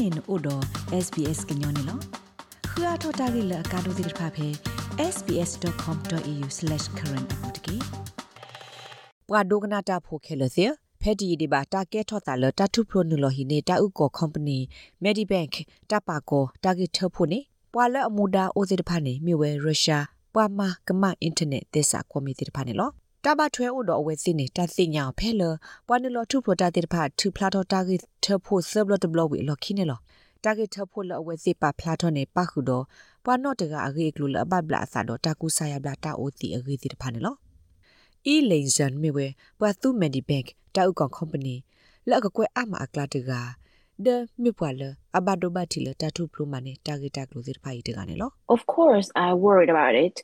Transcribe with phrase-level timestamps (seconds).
[0.00, 0.62] နေနို့တော့
[1.04, 1.98] SBS ကညောနေလော
[2.70, 4.48] ခရထတာဂိလကာဒိုဒီဖာဖေ
[5.14, 7.76] sbs.com.au/current အပူတကေ
[9.28, 10.64] ပွာဒိုကနာတာဖိုခဲလစီ
[11.00, 14.58] ဖက်ဒီဒီဘာတာကဲထော့တာလတာထုပရိုနူလိုဟီနေတာဥကောကွန်ပဏီ
[15.02, 15.48] မက်ဒီဘန့်
[15.90, 17.40] တပါကောတာဂီထဖိုနေ
[17.72, 22.90] ပွာလအမူဒါအိုစီတဖာနေမြေဝဲရုရှားပွာမာကမအင်တာနက်သစ္စာကွန်မီတီတဖာနေလော
[23.24, 25.42] တဘထွဲဥတော်အဝဲစစ်နေတာသိညာဖဲလ
[25.86, 29.98] ပွာနလောထုပရိုတာတေတဖာထူဖလာတော့တာဂီထဖို့ဆဘလတ်ဘလဝီလော်ခိနေလော
[30.44, 32.84] တာဂီထဖို့လအဝဲစစ်ပါဖလာတော့နေပါခုတော့
[33.24, 37.34] ပွာနော့တကအဂေကလူလအဘဘလာဆာတော့တာကူဆာယဘလာတာအိုတီအဂေတီတဖာနေလော
[38.26, 39.26] အီလိန်ဇန်မြေဝဲ
[39.60, 40.44] ပွာသူမန်ဒီဘက်
[40.76, 41.54] တာဥကောင်ကုမ္ပဏီ
[42.08, 43.30] လက်ကကွဲအမအကလာတက
[44.04, 44.08] ဒ
[44.42, 44.82] မြပွာလ
[45.16, 50.16] အဘဒိုဘတီလတာတူပလိုမနဲ့တာဂက်တာကလိုစစ်ဖိုင်တကနေလော Of course I worried about it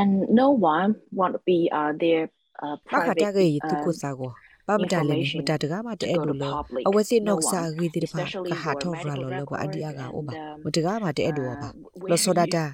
[0.00, 0.10] and
[0.40, 2.22] no one want to be uh their
[2.64, 4.30] uh ဘာခ private တာကေတူကိုစာကို
[4.68, 6.44] ဘာမတလည်းမတတကမတဲ့အဲ့လိုလ
[6.88, 10.32] အဝစီနော့စာဂီတိတဖာကဟာထောဖရာလောလောအဒီယာကအိုဘာ
[10.64, 11.68] မတကမတဲ့အဲ့လိုပါ
[12.10, 12.64] လောစောဒတာ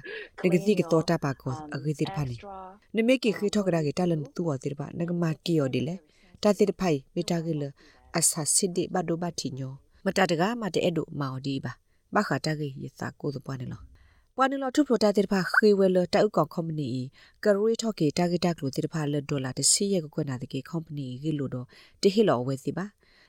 [0.43, 2.35] တကတိကတော့တပါကောအဂီတိတဖာနေ
[2.95, 5.95] နမေကိခိထောကရာကေတလန်တူဝတိတဖာနကမကီယောဒီလေ
[6.43, 7.63] တာတိတဖိုင်မိတာကေလ
[8.17, 9.73] အဆာစစ်ဒီဘဒိုဘတီညော
[10.05, 11.71] မတတကမတဲ့အဲ့လိုမော်ဒီပါ
[12.15, 13.88] ဘာခတာကေယစာကိုသပွားနေလော
[14.41, 16.89] ပွားနလထုပရိုတာတေဖာခေဝဲလတောက်ကောင်ကုမ္ပဏီ
[17.43, 21.65] ကရွေထော့ကေတာဂက်တက်လိုတေဖာလဒေါ်လာတစီရဲ့ကွနာတကေကုမ္ပဏီဂီလိုတော့
[22.01, 22.85] တဟီလောဝဲစီပါ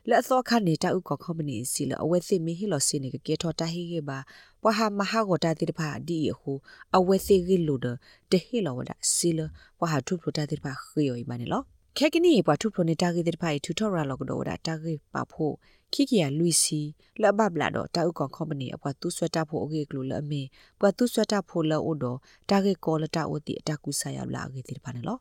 [0.08, 4.18] လက်သောခနေတောက်ကောင်ကုမ္ပဏီစီလအဝဲစီမီဟီလောစီနေကေထော့တာဟီကေပါ
[4.62, 6.52] ပွာဟာမဟာဂောတာတေဖာဒီဟု
[6.96, 7.96] အဝဲစီဂီလိုတော့
[8.30, 9.40] တဟီလောဝဒစီလ
[9.78, 11.62] ပွာဟာထုပရိုတာတေဖာခေယောဤမနေလော
[11.98, 15.54] ခဲကနီပွာထုပရိုနေတာဂက်တေဖာတူထော်ရာလောကတော့ဒါတာဂက်ပါဖို့
[15.92, 16.80] ခိကီယာလူစီ
[17.22, 20.42] လဘဘလာတော့တာဥကောင်ကုမ္ပဏီအပွားသူဆွတ်တာဖို့အကေကလိုလအမေ
[20.80, 22.18] ပွားသူဆွတ်တာဖို့လောအိုတော့
[22.50, 25.18] တာဂေကောလတာအိုတီအတကူဆာယလာအကေတိဖာနေလော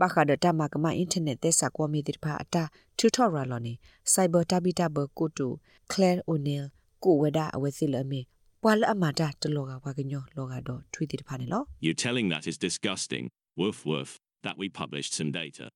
[0.00, 2.62] ဘာခါဒတာမကမအင်တာနက်သက်စာကွာမီတိဖာအတာ
[2.98, 3.74] တူထော်ရာလောနေ
[4.12, 5.48] စိုက်ဘာတာဘီတာဘကိုတူ
[5.92, 6.66] ကလဲအိုနီလ်
[7.04, 8.20] ကိုဝဒါအဝဲစီလအမေ
[8.62, 13.24] ပွာလအမတာတလောကဘာကညောလောကတော့ထွေးတိဖာနေလော You telling that is disgusting.
[13.60, 14.10] Woof woof.
[14.46, 15.66] That we published some data.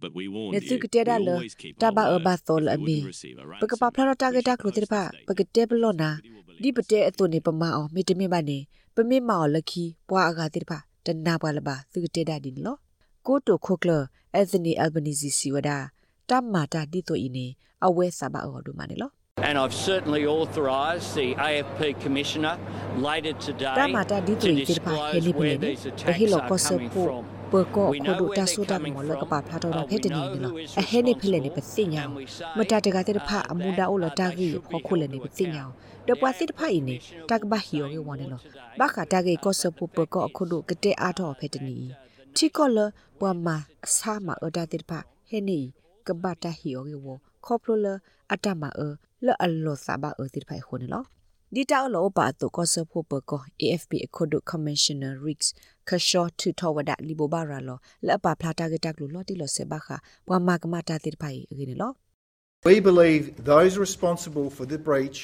[0.00, 0.68] But we warned ne you.
[0.68, 2.24] tu kete da we lo always keep ta our ba e word.
[2.24, 4.28] ba If tol we a wouldn't mi receive a pa ka pa ransom, phla ta
[4.28, 5.44] we ge ta should klo te publish pa the pa data.
[5.44, 7.82] ke te blo na Nobody will believe di pa te atu ne pa ma o
[7.94, 8.58] mi te mi ba ne
[8.94, 11.76] pa mi ma o la ki pwa aga te pa ta na pa la ba
[11.92, 12.78] tu te da din lo
[13.22, 13.98] ko to kho klo
[14.34, 15.76] anthony albanese si wada
[16.28, 17.46] ta ma ta di to i ne
[17.80, 21.98] a we sa ba o do ma ne lo And I've certainly authorised the AFP
[22.00, 22.54] Commissioner
[22.96, 25.58] later today ta ma ta di to to i te pa he disclose ni where
[25.58, 27.24] pe ne these ta hi attacks lo are ko se coming po from.
[27.54, 29.26] Pe ko We ko know do where ta they're so ta coming mo la ka
[29.26, 30.76] from, pa phla to da uh, phe we te ni know ni lo who is
[30.80, 32.76] a he ne phe le ne pe responsible, sin nya and we say, ma ta
[32.84, 34.64] te ga te pha uh, amu da o la that, ta uh, gi they should
[34.70, 36.06] pho be khu le held ne to pe sin nya account.
[36.06, 37.90] de pwa The sit pha i ne Commissioner ta will ba be hi yo ge
[37.94, 38.78] saying wa ne lo more today.
[38.80, 41.26] ba kha ta ge ko se pu pu ko khu do ke te a tho
[41.40, 41.74] phe te ni
[42.36, 42.84] chi ko le
[43.18, 43.56] pwa ma
[43.96, 44.98] sa ma o da te pha
[45.30, 45.60] he ni
[51.56, 51.62] ka ba ta hi yo ge wo kho plo le ata ma e le a
[51.62, 55.48] lo sa ba e te pha ho ne lo ဒီတောက်လောပါတုကောဆဖို့ပကော AFP အခုဒု Commissioner Riggs
[55.88, 59.88] ခရှောထူထဝဒလီဘဘာရာလောလက်ပါဖလာတာဂက်တက်လို့လော်တီလောဆေဘခ
[60.28, 61.92] ဘဝမကမတာတိဖိုင်အင်းလော
[62.70, 65.20] We believe those responsible for the breach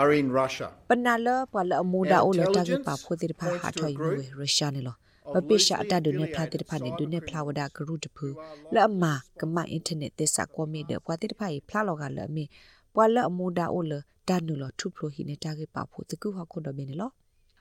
[0.00, 0.68] are in Russia.
[0.90, 4.96] ပနာလပလအမူဒါအိုလတာဂက်ပါဖို့တိဖာဟာထွိုင်ဝေရုရှာနေလော
[5.34, 8.26] ပပိရှာအတဒုနေဖလာတိဖာနေဒုနေဖလာဝဒဂရုတဖူ
[8.74, 9.04] လက်အမ
[9.40, 12.44] ကမအင်တာနက်သစ္စာကောမီတဲ့ဘွာတိဖာဖလာလောကလအမီ
[12.94, 13.92] ဘွာလအမူဒါအိုလ
[14.28, 17.10] တာနုလောထုပရိုဟိနေတာဂက်ပါဖို့တကူဟခုဒဘင်းလော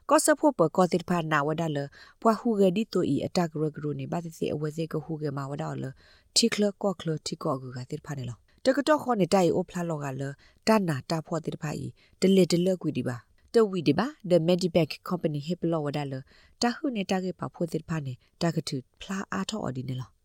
[0.10, 1.78] ကောဆဖို့ပကောတိဖာနာဝဒါလ
[2.22, 5.86] ဘွာဟုဂဒီတိုဤအတဂရဂရုနေဘာတိစီအဝဲစေကဟုဂမဝဒါလ
[6.36, 10.24] တီကလကောကလတီကောဂဂတိဖာနေလောတကတော့ခေါနေတိုင်အိုဖလာလောကလ
[10.68, 11.86] တာနာတာဖို့တိဖာဤ
[12.22, 13.18] ဒလက်ဒလက်ကွီဒီပါ
[13.54, 16.20] တဝီဒီပါ the medibank company hip law wada lo
[16.62, 19.40] ta hu ne ta ge pa pho tir pha ne ta ga tu phla a
[19.50, 20.23] tho odi ne lo medibank hit sa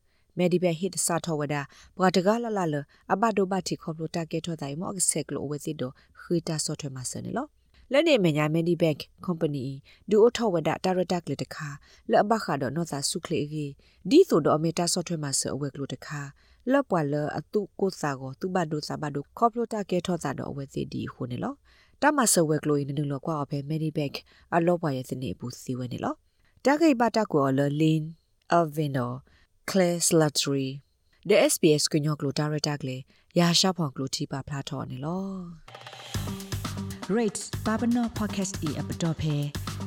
[1.25, 1.63] tho wada
[1.97, 2.81] bwa ta ga la la lo
[3.13, 5.57] aba do ba thi kho lo ta ge tho dai mo ak sek lo we
[5.65, 5.89] si do
[6.21, 7.45] khu ta so thwe ma se ne lo
[7.93, 9.67] လက်နေမညာ Medibank Company
[10.11, 11.69] ဒူအထောဝဒတာရတက်လေတခါ
[12.11, 13.73] လက်ဘခါတော့နော်သာစုခလေကြီး
[14.11, 16.21] ဒီဆိုတော့အမေတာဆော့ထွဲမှာဆအဝဲကလို့တခါ
[16.73, 21.55] လက်ပွာလအတုကိုစာကိုသူဘဒုစာဘဒုခေါပလိုတာကဲထောတာတော့အဝဲစီဒီခုနေလော
[22.03, 24.15] တမဆဝဲကလို့နနလောကွာအဖေ Medibank
[24.55, 26.15] အလောပွာရဲ့စနေဘူးစီဝဲနေလော
[26.65, 28.05] တခိဘတာကိုလလင်း
[28.55, 29.13] အဗင်နို
[29.71, 30.69] Claire Slattery
[31.29, 32.97] the SBS ကညောကလိုတာရတက်လေ
[33.39, 35.27] ရာရှာဖောင်ကလိုတီပါဖလာထော်နေလော
[37.17, 39.37] rate babano podcast e app dot phe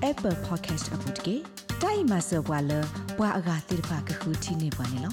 [0.09, 1.35] apple podcast app dot ke
[1.81, 2.79] dai ma so bwa lo
[3.17, 5.11] bwa aga tir pa ka khu thi ne bwa ne lo